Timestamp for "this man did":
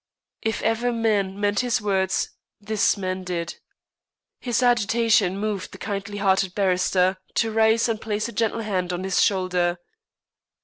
2.59-3.57